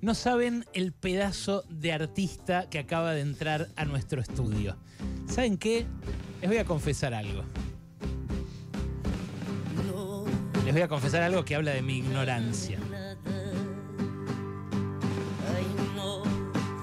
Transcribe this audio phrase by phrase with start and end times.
[0.00, 4.76] No saben el pedazo de artista que acaba de entrar a nuestro estudio.
[5.26, 5.86] ¿Saben qué?
[6.40, 7.44] Les voy a confesar algo.
[10.64, 12.78] Les voy a confesar algo que habla de mi ignorancia.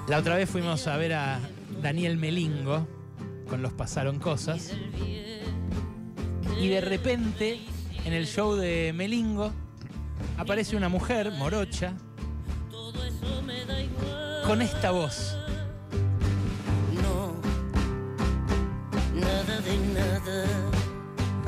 [0.07, 1.39] La otra vez fuimos a ver a
[1.81, 2.87] Daniel Melingo
[3.47, 4.73] con Los Pasaron Cosas.
[6.59, 7.59] Y de repente,
[8.05, 9.51] en el show de Melingo,
[10.37, 11.93] aparece una mujer morocha
[14.49, 15.37] con esta voz.
[17.03, 17.35] No,
[19.13, 20.45] nada de nada.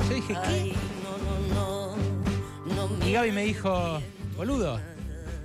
[0.08, 0.76] Yo dije, ¿qué?
[1.02, 1.96] No,
[2.76, 4.00] no, no, Y Gaby me dijo,
[4.36, 4.78] boludo,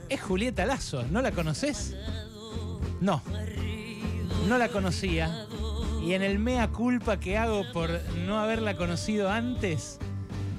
[0.07, 1.95] es Julieta Lazo, ¿no la conoces?
[3.01, 3.23] No,
[4.47, 5.47] no la conocía.
[6.05, 7.89] Y en el mea culpa que hago por
[8.27, 9.97] no haberla conocido antes,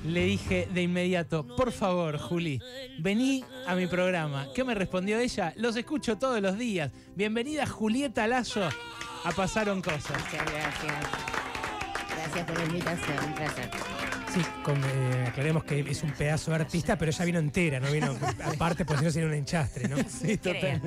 [0.05, 2.61] le dije de inmediato, por favor, Juli,
[2.99, 4.49] vení a mi programa.
[4.55, 5.53] ¿Qué me respondió ella?
[5.57, 6.91] Los escucho todos los días.
[7.15, 8.69] Bienvenida Julieta Lazo
[9.25, 10.11] a Pasaron Cosas.
[10.11, 10.95] Muchas gracias.
[12.11, 13.98] Gracias por la invitación, un placer.
[14.33, 17.91] Sí, con, eh, aclaremos que es un pedazo de artista, pero ella vino entera, no
[17.91, 19.97] vino aparte, porque si no sería un enchastre, ¿no?
[20.09, 20.81] Sí, creo.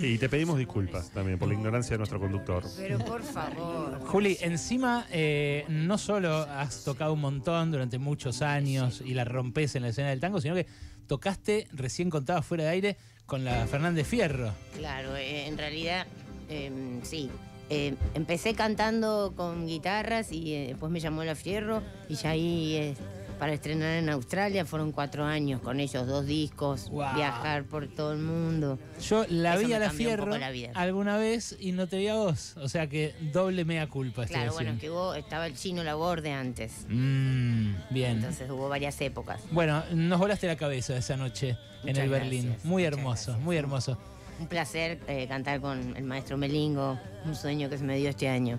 [0.00, 2.64] Y te pedimos disculpas también por la ignorancia de nuestro conductor.
[2.76, 4.00] Pero por favor.
[4.06, 9.74] Juli, encima eh, no solo has tocado un montón durante muchos años y la rompes
[9.76, 10.66] en la escena del tango, sino que
[11.06, 14.52] tocaste, recién contaba fuera de aire, con la Fernández Fierro.
[14.76, 16.06] Claro, eh, en realidad,
[16.48, 16.70] eh,
[17.02, 17.30] sí.
[17.70, 22.74] Eh, empecé cantando con guitarras y eh, después me llamó La Fierro y ya ahí
[22.76, 22.94] eh,
[23.38, 28.20] para estrenar en Australia fueron cuatro años con ellos, dos discos, viajar por todo el
[28.20, 28.78] mundo.
[29.00, 32.14] Yo la Eso vi a la Fierro la alguna vez y no te vi a
[32.14, 32.54] vos.
[32.58, 36.86] O sea que doble mea culpa Claro, bueno, que hubo, estaba el chino Laborde antes,
[36.88, 38.16] Mm, bien.
[38.18, 39.40] entonces hubo varias épocas.
[39.50, 42.56] Bueno, nos volaste la cabeza esa noche en el Berlín.
[42.62, 43.44] Muy hermoso, gracias.
[43.44, 43.98] muy hermoso.
[44.40, 48.28] Un placer eh, cantar con el maestro Melingo, un sueño que se me dio este
[48.28, 48.58] año.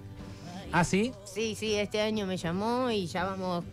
[0.72, 1.12] ¿Ah, sí?
[1.26, 3.64] Sí, sí, este año me llamó y ya vamos,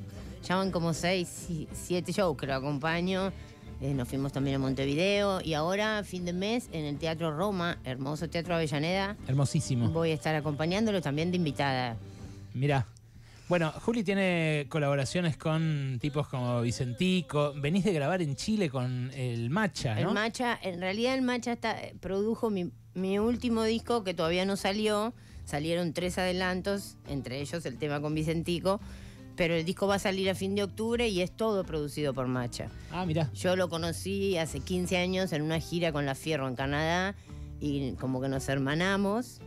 [0.47, 3.33] ya van como seis, si- siete shows que lo acompaño.
[3.81, 7.79] Eh, nos fuimos también a Montevideo y ahora, fin de mes, en el Teatro Roma,
[7.85, 9.89] hermoso Teatro Avellaneda, Hermosísimo.
[9.89, 11.97] voy a estar acompañándolo también de invitada.
[12.55, 12.87] Mirá.
[13.49, 17.53] Bueno, Juli tiene colaboraciones con tipos como Vicentico.
[17.57, 20.15] Venís de grabar en Chile con el Macha, El ¿no?
[20.15, 25.13] Macha, en realidad el Macha está, produjo mi, mi último disco que todavía no salió.
[25.45, 28.81] Salieron tres adelantos, entre ellos el tema con Vicentico.
[29.37, 32.29] Pero el disco va a salir a fin de octubre y es todo producido por
[32.29, 32.69] Macha.
[32.91, 33.31] Ah, mirá.
[33.33, 37.17] Yo lo conocí hace 15 años en una gira con La Fierro en Canadá
[37.61, 39.41] y como que nos hermanamos.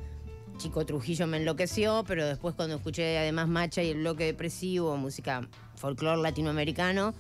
[0.58, 5.48] Chico Trujillo me enloqueció, pero después cuando escuché además Macha y el bloque depresivo, música
[5.76, 7.14] folclore latinoamericano,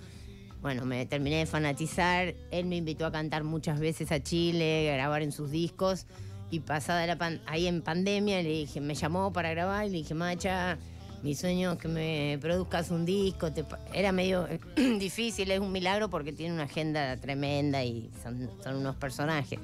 [0.62, 2.34] bueno, me terminé de fanatizar.
[2.50, 6.07] Él me invitó a cantar muchas veces a Chile, a grabar en sus discos.
[6.50, 9.97] Y pasada la pan- ahí en pandemia, le dije, me llamó para grabar y le
[9.97, 10.78] dije, Macha,
[11.22, 13.52] mi sueño es que me produzcas un disco.
[13.52, 13.79] te pa-".
[13.94, 14.47] Era medio
[15.00, 19.59] difícil, es un milagro porque tiene una agenda tremenda y son, son unos personajes.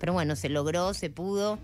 [0.00, 1.58] Pero bueno, se logró, se pudo.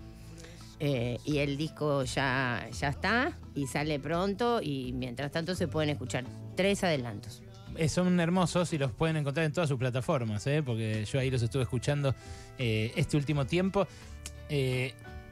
[0.79, 4.61] Eh, y el disco ya, ya está y sale pronto.
[4.61, 7.41] Y mientras tanto se pueden escuchar tres adelantos.
[7.75, 10.63] Eh, son hermosos y los pueden encontrar en todas sus plataformas, ¿eh?
[10.63, 12.15] porque yo ahí los estuve escuchando
[12.57, 13.87] eh, este último tiempo.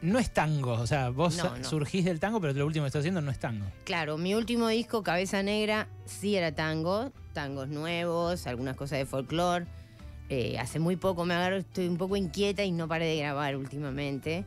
[0.01, 1.63] No es tango, o sea, vos No, no.
[1.63, 3.65] surgís del tango, pero lo último que estás haciendo no es tango.
[3.85, 9.65] Claro, mi último disco, Cabeza Negra, sí era tango, tangos nuevos, algunas cosas de folclore.
[10.59, 14.45] Hace muy poco me agarro, estoy un poco inquieta y no paré de grabar últimamente.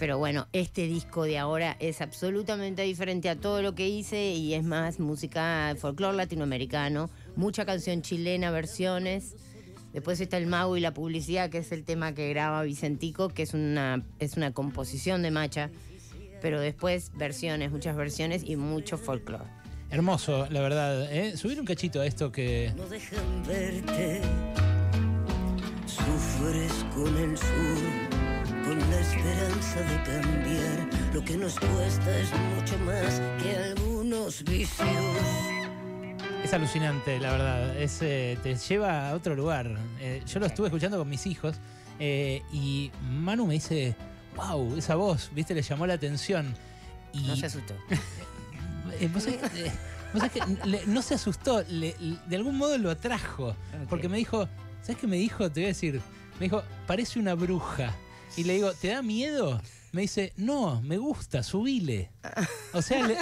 [0.00, 4.54] Pero bueno, este disco de ahora es absolutamente diferente a todo lo que hice y
[4.54, 9.36] es más música folclore latinoamericano, mucha canción chilena, versiones.
[9.92, 13.42] Después está el mago y la publicidad, que es el tema que graba Vicentico, que
[13.42, 15.70] es una, es una composición de Macha.
[16.40, 19.44] Pero después versiones, muchas versiones y mucho folclore.
[19.90, 21.12] Hermoso, la verdad.
[21.12, 21.36] ¿eh?
[21.36, 22.72] Subir un cachito a esto que.
[22.74, 24.22] no dejan verte.
[25.84, 28.09] Sufres con el sur,
[28.70, 30.88] con la esperanza de cambiar.
[31.12, 34.88] Lo que nos cuesta es mucho más que algunos vicios.
[36.44, 37.76] Es alucinante, la verdad.
[37.76, 39.76] Es, eh, te lleva a otro lugar.
[39.98, 41.56] Eh, yo lo estuve escuchando con mis hijos
[41.98, 43.96] eh, y Manu me dice,
[44.36, 46.54] wow, esa voz, viste, le llamó la atención.
[47.12, 47.74] Y No se asustó.
[49.12, 49.72] Vos sabés que, eh,
[50.12, 53.56] vos sabés que le- no se asustó, le- le- de algún modo lo atrajo.
[53.88, 54.48] Porque me dijo,
[54.82, 55.50] ¿sabes qué me dijo?
[55.50, 56.00] Te voy a decir,
[56.38, 57.94] me dijo, parece una bruja.
[58.36, 59.60] Y le digo, ¿te da miedo?
[59.92, 62.10] Me dice, no, me gusta, subile.
[62.74, 63.16] O sea, le-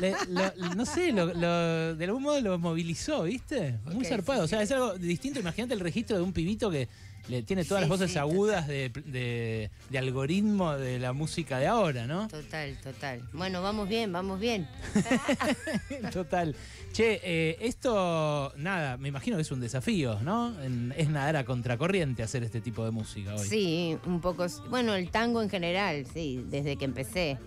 [0.00, 3.78] le- le- lo- no sé, lo- lo- de algún modo lo movilizó, ¿viste?
[3.84, 4.40] Muy Ok, zarpado.
[4.40, 5.40] sí, O sea, es algo distinto.
[5.40, 6.88] Imagínate el registro de un pibito que,
[7.28, 11.66] Le, tiene todas Sí, las voces agudas de, de- de algoritmo de la música de
[11.66, 12.28] ahora, ¿no?
[12.28, 13.20] Total, total.
[13.32, 14.68] Bueno, vamos bien, vamos bien.
[16.12, 16.54] Total.
[16.92, 20.54] Che, eh, esto, nada, me imagino que es un desafío, ¿no?
[20.62, 23.48] En- es nadar a contracorriente hacer este tipo de música hoy.
[23.48, 24.46] Sí, un poco.
[24.70, 27.38] Bueno, el tango en general, sí, desde que empecé.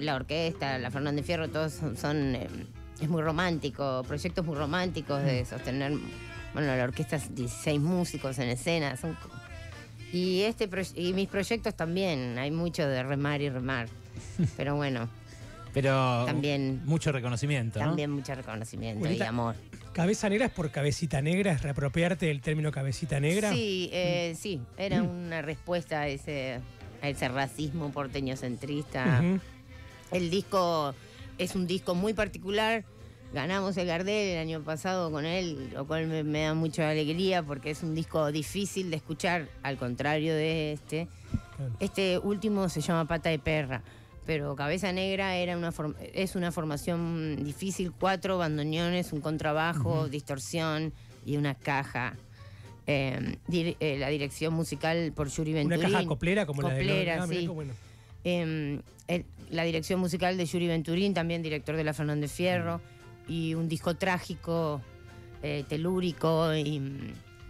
[0.00, 1.96] La orquesta, la Fernández Fierro, todos son.
[1.96, 2.48] son, eh,
[3.00, 5.92] es muy romántico, proyectos muy románticos de sostener.
[6.52, 8.96] Bueno, la orquesta es 16 músicos en escena.
[8.96, 9.16] Son,
[10.12, 13.88] y, este, y mis proyectos también, hay mucho de remar y remar.
[14.56, 15.08] Pero bueno,
[15.72, 17.86] Pero También- mucho reconocimiento, ¿no?
[17.86, 19.56] también mucho reconocimiento y amor.
[19.92, 21.52] ¿Cabeza negra es por cabecita negra?
[21.52, 23.52] ¿Es reapropiarte del término cabecita negra?
[23.52, 26.60] Sí, eh, sí, era una respuesta a ese,
[27.02, 29.20] a ese racismo porteño centrista.
[30.10, 30.94] El disco
[31.38, 32.84] es un disco muy particular.
[33.32, 37.42] Ganamos el Gardel el año pasado con él, lo cual me, me da mucha alegría
[37.42, 41.08] porque es un disco difícil de escuchar, al contrario de este.
[41.80, 43.82] Este último se llama Pata de Perra,
[44.24, 45.72] pero Cabeza Negra era una
[46.12, 50.92] es una formación difícil, cuatro bandoneones, un contrabajo, distorsión
[51.26, 52.14] y una caja.
[52.86, 55.92] Eh, dir- eh, la dirección musical por Yuri Una Venturín.
[55.92, 57.46] caja coplera como la de Coplera, Ah, sí.
[57.48, 57.72] bueno.
[58.24, 58.82] El-
[59.50, 62.80] la dirección musical de Yuri Venturín, también director de la Fernández Fierro,
[63.28, 64.80] y un disco trágico,
[65.42, 66.98] eh, telúrico, y mm,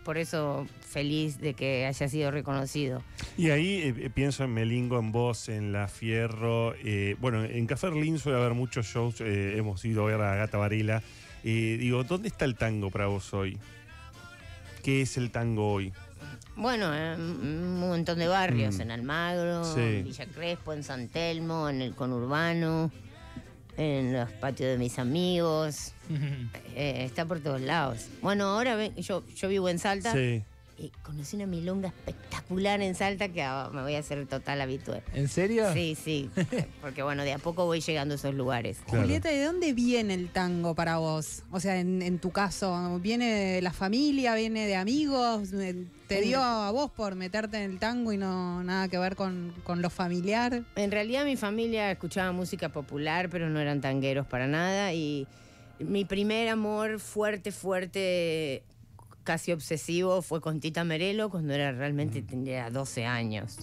[0.05, 3.03] por eso feliz de que haya sido reconocido.
[3.38, 6.75] Y ahí eh, eh, pienso en Melingo, en vos, en La Fierro.
[7.21, 9.21] bueno, en Café Erlín suele haber muchos shows.
[9.21, 11.03] hemos ido a ver a Gata Varela.
[11.43, 13.59] Digo, ¿dónde está el tango para vos hoy?
[14.82, 15.93] ¿Qué es el tango hoy?
[16.56, 18.81] Bueno, en un montón de barrios, Mm.
[18.83, 19.81] en Almagro, Sí.
[19.81, 22.93] en Villa Crespo, en San Telmo, en el conurbano,
[23.77, 25.93] en los patios de mis amigos,
[26.77, 28.06] eh, está por todos lados.
[28.23, 30.12] Bueno, ahora ven- yo, yo vivo en Salta.
[30.12, 30.45] Sí.
[30.76, 35.03] Y conocí una milonga espectacular en Salta que ah, me voy a hacer total habitual.
[35.12, 35.73] ¿En serio?
[35.73, 36.31] Sí, sí.
[36.81, 38.79] Porque bueno, de a poco voy llegando a esos lugares.
[38.87, 39.03] Claro.
[39.03, 41.43] Julieta, ¿de dónde viene el tango para vos?
[41.53, 45.50] O sea, en, en tu caso, ¿viene de la familia, viene de amigos?
[46.09, 49.55] ¿Te dio a vos por meterte en el tango y no nada que ver con,
[49.65, 50.65] con lo familiar?
[50.76, 54.93] En realidad mi familia escuchaba música popular, pero no eran tangueros para nada.
[54.93, 55.26] Y
[55.79, 58.62] mi primer amor fuerte, fuerte,
[59.25, 63.59] casi obsesivo, fue con Tita Merelo cuando era realmente tenía 12 años.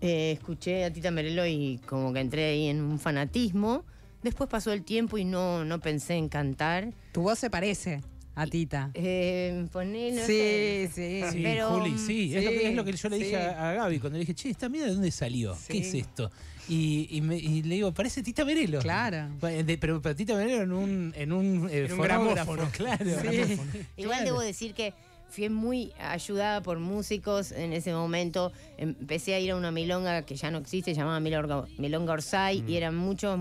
[0.00, 3.84] Eh, escuché a Tita Merelo y como que entré ahí en un fanatismo.
[4.22, 6.92] Después pasó el tiempo y no, no pensé en cantar.
[7.12, 8.00] Tu voz se parece
[8.36, 8.90] a Tita.
[8.94, 10.90] Eh, poné, no sí, sé.
[10.94, 13.22] sí, Sí, Pero, Juli, sí, Es, lo que, es lo que yo le sí.
[13.24, 15.56] dije a, a Gaby cuando le dije, che, ¿esta mía de dónde salió?
[15.68, 15.98] ¿Qué es Sí.
[16.00, 16.30] esto?
[16.68, 18.80] Y, y me- y le digo, parece Tita Merelo.
[18.80, 19.28] Claro.
[19.40, 22.70] De- pero, pero Tita Merelo en un, en un, eh, En un fonógrafo, gramófono.
[22.72, 23.04] Claro.
[23.04, 23.58] Sí.
[23.98, 24.24] Igual Claro.
[24.24, 24.94] debo decir que
[25.28, 28.50] fui muy ayudada por músicos en ese momento.
[28.78, 32.62] Empecé a ir a una milonga que ya no existe, se llamaba Milonga, Milonga Orsay,
[32.62, 32.68] Mm.
[32.68, 33.38] y eran muchos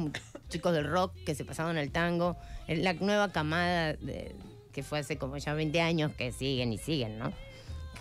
[0.49, 2.35] chicos del rock que se pasaban al tango.
[2.67, 4.35] En La nueva camada de-
[4.73, 7.31] que fue hace como ya 20 años que siguen y siguen, ¿no?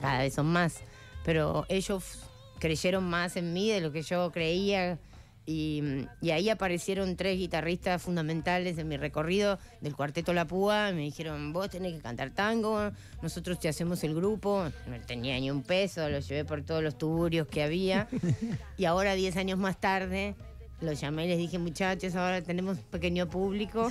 [0.00, 0.80] Cada vez son más.
[1.24, 2.18] Pero ellos
[2.58, 4.98] creyeron más en mí de lo que yo creía.
[5.44, 10.92] Y, y ahí aparecieron tres guitarristas fundamentales en mi recorrido del cuarteto La Púa.
[10.92, 12.90] Me dijeron, vos tenés que cantar tango,
[13.20, 14.64] nosotros te hacemos el grupo.
[14.86, 18.08] No tenía ni un peso, lo llevé por todos los tuburios que había.
[18.78, 20.36] y ahora, diez años más tarde,
[20.80, 23.90] los llamé y les dije, muchachos, ahora tenemos un pequeño público.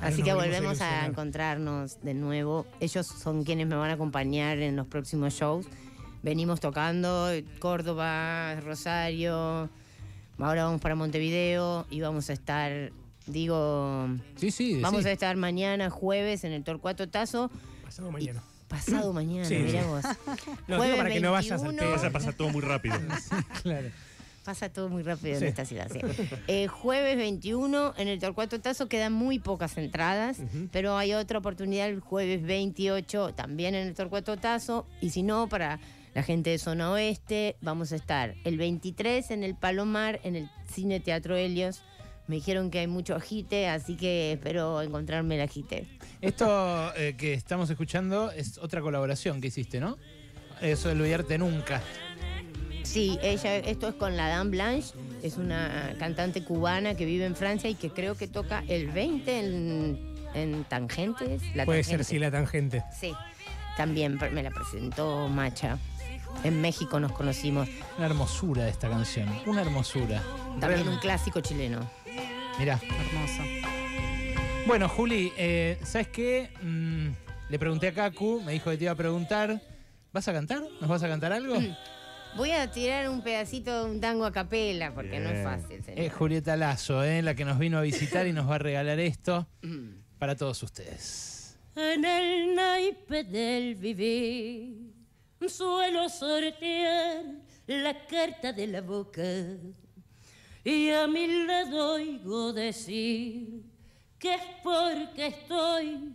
[0.00, 2.66] Así que volvemos a a encontrarnos de nuevo.
[2.80, 5.66] Ellos son quienes me van a acompañar en los próximos shows.
[6.22, 9.68] Venimos tocando Córdoba, Rosario.
[10.38, 12.90] Ahora vamos para Montevideo y vamos a estar,
[13.26, 15.08] digo, Sí, sí, vamos sí.
[15.08, 17.50] a estar mañana jueves en el Torcuato Tazo.
[17.84, 18.42] Pasado mañana.
[18.68, 19.88] Pasado mañana, Sí, mirá sí.
[19.88, 20.02] vos.
[20.66, 21.82] No, Jueves digo para que no vayas al 21.
[21.82, 21.94] pedo.
[21.94, 22.96] Pasa, pasa todo muy rápido.
[23.62, 23.88] Claro.
[24.44, 25.44] Pasa todo muy rápido Sí.
[25.44, 25.88] en esta ciudad.
[25.90, 26.00] sí.
[26.48, 30.38] Eh, jueves 21 en el Torcuato Tazo quedan muy pocas entradas,
[30.70, 34.86] pero hay otra oportunidad el jueves 28 también en el Torcuato Tazo.
[35.00, 35.80] Y si no, para
[36.14, 40.50] la gente de zona oeste, vamos a estar el 23 en el Palomar, en el
[40.70, 41.82] Cine Teatro Helios.
[42.26, 45.86] Me dijeron que hay mucho agite, así que espero encontrarme el agite.
[46.20, 49.98] Esto eh, que estamos escuchando es otra colaboración que hiciste, ¿no?
[50.60, 51.82] Eso de olvidarte nunca.
[52.84, 57.34] Sí, ella, esto es con la Dame Blanche, es una cantante cubana que vive en
[57.34, 61.42] Francia y que creo que toca el 20 en, en Tangentes.
[61.54, 62.04] La Puede Tangente.
[62.04, 62.84] ser, sí, la tangente.
[62.98, 63.12] Sí,
[63.76, 65.78] también me la presentó Macha.
[66.42, 67.68] En México nos conocimos.
[67.96, 69.28] Una hermosura esta canción.
[69.46, 70.22] Una hermosura.
[70.60, 71.80] También un clásico chileno.
[72.58, 72.78] Mirá.
[72.82, 73.42] Hermoso.
[74.66, 76.50] Bueno, Juli, eh, ¿sabes qué?
[76.62, 77.08] Mm,
[77.50, 79.60] le pregunté a Kaku, me dijo que te iba a preguntar.
[80.12, 80.62] ¿Vas a cantar?
[80.80, 81.56] ¿Nos vas a cantar algo?
[82.36, 85.44] Voy a tirar un pedacito de un tango a capela, porque no es Bien.
[85.44, 86.00] fácil, señor.
[86.00, 87.22] Es Julieta Lazo, ¿eh?
[87.22, 89.46] la que nos vino a visitar y nos va a regalar esto
[90.18, 91.56] para todos ustedes.
[91.76, 94.92] En el naipe del vivir
[95.46, 97.24] suelo sortear
[97.66, 99.22] la carta de la boca
[100.64, 103.62] y a mi lado oigo decir
[104.18, 106.14] que es porque estoy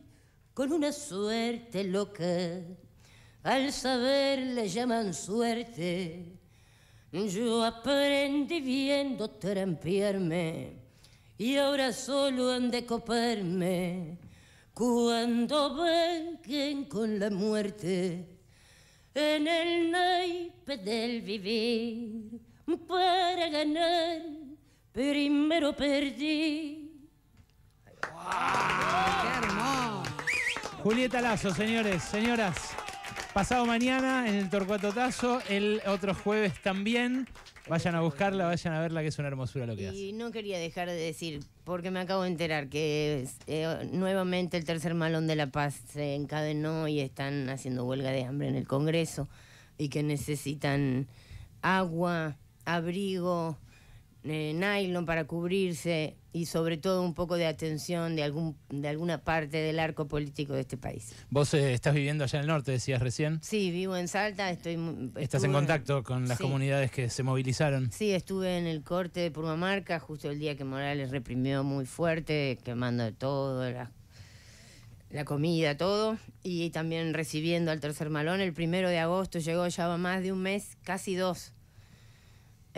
[0.53, 2.23] con una suerte loca.
[3.43, 6.39] Al saber le llaman suerte.
[7.12, 10.74] Yo aprendí viendo trampearme
[11.38, 14.17] y ahora solo han de coparme
[14.74, 18.27] cuando vengan con la muerte
[19.15, 22.39] en el naipe del vivir
[22.88, 24.22] para ganar
[24.91, 26.91] primero perdí
[28.01, 30.03] ¡Qué hermoso!
[30.84, 32.75] Julieta Lazo, señores, señoras.
[33.33, 37.27] Pasado mañana en el Torcuato Tazo, el otro jueves también.
[37.67, 39.98] Vayan a buscarla, vayan a verla, que es una hermosura lo que hace.
[39.98, 44.65] Y no quería dejar de decir, porque me acabo de enterar que eh, nuevamente el
[44.65, 48.65] tercer malón de la paz se encadenó y están haciendo huelga de hambre en el
[48.65, 49.29] Congreso
[49.77, 51.07] y que necesitan
[51.62, 53.57] agua, abrigo,
[54.23, 59.23] eh, nylon para cubrirse y sobre todo un poco de atención de, algún, de alguna
[59.23, 61.13] parte del arco político de este país.
[61.29, 63.39] Vos eh, estás viviendo allá en el norte, decías recién.
[63.41, 64.77] Sí, vivo en Salta, estoy...
[65.17, 66.43] Estás en contacto con las Sí.
[66.43, 67.91] comunidades que se movilizaron.
[67.91, 72.59] Sí, estuve en el corte de Purmamarca justo el día que Morales reprimió muy fuerte,
[72.63, 73.91] quemando todo, la,
[75.09, 76.17] la comida, todo.
[76.43, 78.39] Y también recibiendo al tercer malón.
[78.41, 81.53] El primero de agosto llegó, ya va más de un mes, casi dos.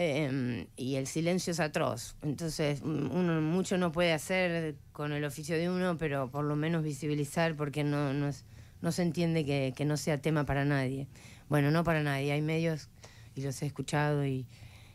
[0.04, 2.16] Eh, y el silencio es atroz.
[2.24, 6.56] Entonces, mm, uno mucho no puede hacer con el oficio de uno, pero por lo
[6.56, 8.44] menos visibilizar porque no, no, es-
[8.82, 11.08] no se entiende que, que no sea tema para nadie.
[11.50, 12.32] Bueno, no para nadie.
[12.32, 12.90] Hay medios,
[13.36, 14.48] y los he escuchado, y,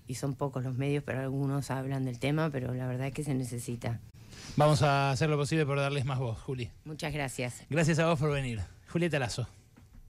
[0.08, 3.22] y son pocos los medios, pero algunos hablan del tema, pero la verdad es que
[3.22, 4.00] se necesita.
[4.56, 6.68] Vamos a hacer lo posible por darles más voz, Juli.
[6.84, 7.62] Muchas gracias.
[7.70, 8.60] Gracias a vos por venir.
[8.90, 9.46] Julieta Lazo.